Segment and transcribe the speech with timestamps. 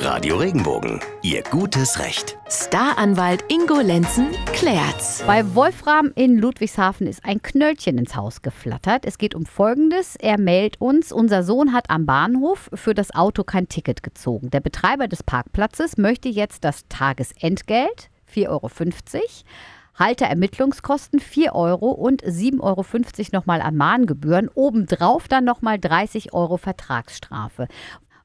[0.00, 2.38] Radio Regenbogen, Ihr gutes Recht.
[2.48, 5.24] Staranwalt Ingo Lenzen klärt's.
[5.26, 9.04] Bei Wolfram in Ludwigshafen ist ein Knöllchen ins Haus geflattert.
[9.04, 10.14] Es geht um Folgendes.
[10.14, 14.50] Er meldet uns, unser Sohn hat am Bahnhof für das Auto kein Ticket gezogen.
[14.50, 18.70] Der Betreiber des Parkplatzes möchte jetzt das Tagesentgelt, 4,50 Euro,
[19.98, 22.84] Halterermittlungskosten 4 Euro und 7,50 Euro
[23.32, 24.48] nochmal an Mahngebühren.
[24.54, 27.66] Obendrauf dann nochmal 30 Euro Vertragsstrafe.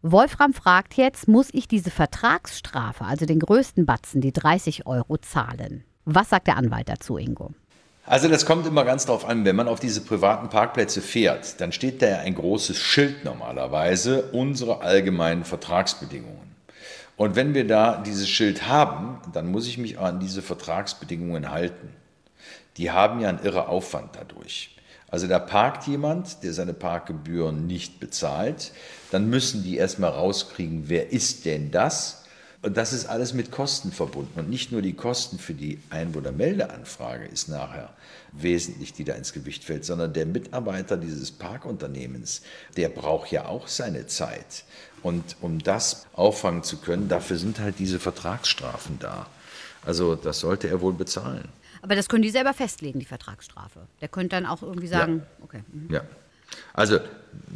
[0.05, 5.85] Wolfram fragt jetzt, muss ich diese Vertragsstrafe, also den größten Batzen, die 30 Euro zahlen?
[6.03, 7.53] Was sagt der Anwalt dazu, Ingo?
[8.05, 11.71] Also das kommt immer ganz drauf an, wenn man auf diese privaten Parkplätze fährt, dann
[11.71, 16.53] steht da ja ein großes Schild normalerweise, unsere allgemeinen Vertragsbedingungen.
[17.15, 21.95] Und wenn wir da dieses Schild haben, dann muss ich mich an diese Vertragsbedingungen halten.
[22.75, 24.75] Die haben ja einen irre Aufwand dadurch.
[25.13, 28.71] Also da parkt jemand, der seine Parkgebühren nicht bezahlt,
[29.11, 32.23] dann müssen die erstmal rauskriegen, wer ist denn das?
[32.63, 34.39] Und das ist alles mit Kosten verbunden.
[34.39, 37.91] Und nicht nur die Kosten für die Einwohnermeldeanfrage ist nachher
[38.31, 42.41] wesentlich, die da ins Gewicht fällt, sondern der Mitarbeiter dieses Parkunternehmens,
[42.75, 44.63] der braucht ja auch seine Zeit.
[45.03, 49.27] Und um das auffangen zu können, dafür sind halt diese Vertragsstrafen da.
[49.85, 51.49] Also das sollte er wohl bezahlen.
[51.83, 53.87] Aber das können die selber festlegen, die Vertragsstrafe.
[53.99, 55.43] Der könnte dann auch irgendwie sagen, ja.
[55.43, 55.63] okay.
[55.71, 55.93] Mhm.
[55.93, 56.01] Ja.
[56.73, 56.99] Also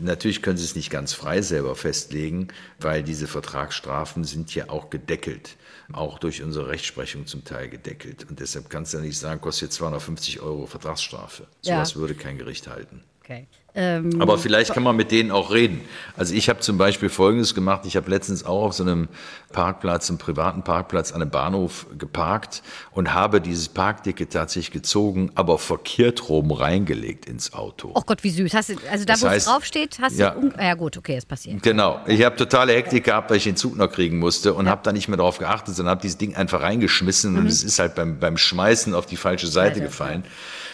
[0.02, 4.90] natürlich können Sie es nicht ganz frei selber festlegen, weil diese Vertragsstrafen sind ja auch
[4.90, 5.56] gedeckelt,
[5.94, 8.26] auch durch unsere Rechtsprechung zum Teil gedeckelt.
[8.30, 11.48] Und deshalb kannst du ja nicht sagen, kostet jetzt 250 Euro Vertragsstrafe.
[11.62, 11.96] So ja.
[11.96, 13.04] würde kein Gericht halten.
[13.24, 13.48] Okay.
[13.80, 15.82] Ähm, Aber vielleicht kann man mit denen auch reden.
[16.18, 17.82] Also ich habe zum Beispiel Folgendes gemacht.
[17.86, 19.08] Ich habe letztens auch auf so einem
[19.54, 25.58] Parkplatz, einem privaten Parkplatz an einem Bahnhof geparkt und habe dieses Parkticket tatsächlich gezogen, aber
[25.60, 27.92] verkehrt rum reingelegt ins Auto.
[27.94, 28.54] Oh Gott, wie süß.
[28.54, 30.52] Hast du, also da, wo es draufsteht, hast ja, du...
[30.60, 31.62] Ja gut, okay, das passiert.
[31.64, 32.02] Genau.
[32.08, 34.72] Ich habe totale Hektik gehabt, weil ich den Zug noch kriegen musste und ja.
[34.72, 37.40] habe da nicht mehr drauf geachtet, sondern habe dieses Ding einfach reingeschmissen mhm.
[37.40, 40.24] und es ist halt beim, beim Schmeißen auf die falsche Seite Seite gefallen.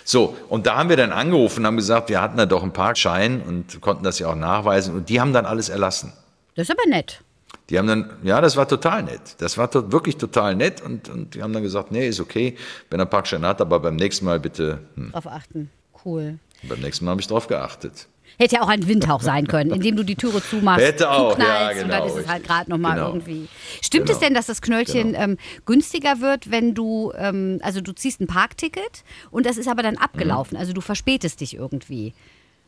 [0.06, 2.73] So, und da haben wir dann angerufen und haben gesagt, wir hatten da doch einen
[2.93, 6.14] Parkschein und konnten das ja auch nachweisen und die haben dann alles erlassen.
[6.55, 7.21] Das ist aber nett.
[7.70, 9.36] Die haben dann, ja, das war total nett.
[9.39, 12.55] Das war to wirklich total nett und, und die haben dann gesagt, nee, ist okay,
[12.89, 14.80] wenn er Parkschein hat, aber beim nächsten Mal bitte.
[14.95, 15.11] Hm.
[15.11, 15.71] Drauf achten.
[16.05, 16.39] Cool.
[16.61, 18.08] Und beim nächsten Mal habe ich drauf geachtet.
[18.39, 20.83] Hätte ja auch ein Windhauch sein können, indem du die Türe zumachst.
[20.83, 21.83] Hätte auch, ja, genau.
[21.83, 23.08] Und dann ist es halt gerade nochmal genau.
[23.08, 23.48] irgendwie.
[23.82, 24.17] Stimmt genau.
[24.17, 25.23] es denn, dass das Knöllchen genau.
[25.23, 29.83] ähm, günstiger wird, wenn du, ähm, also du ziehst ein Parkticket und das ist aber
[29.83, 30.61] dann abgelaufen, mhm.
[30.61, 32.14] also du verspätest dich irgendwie.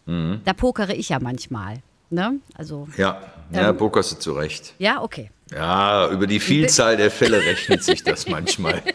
[0.05, 0.41] Mhm.
[0.45, 1.81] Da pokere ich ja manchmal.
[2.09, 2.39] Ne?
[2.53, 3.21] Also, ja,
[3.51, 4.73] ja ähm, pokerst du zurecht.
[4.77, 5.31] Ja, okay.
[5.51, 8.81] Ja, über die Vielzahl der Fälle rechnet sich das manchmal.